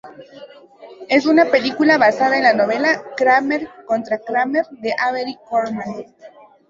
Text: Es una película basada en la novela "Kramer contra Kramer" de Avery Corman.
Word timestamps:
Es 1.09 1.27
una 1.27 1.45
película 1.45 1.99
basada 1.99 2.35
en 2.35 2.41
la 2.45 2.55
novela 2.55 3.03
"Kramer 3.15 3.69
contra 3.85 4.17
Kramer" 4.17 4.65
de 4.71 4.95
Avery 4.99 5.37
Corman. 5.47 6.07